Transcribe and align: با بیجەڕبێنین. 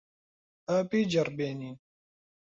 با 0.65 0.77
بیجەڕبێنین. 0.89 1.77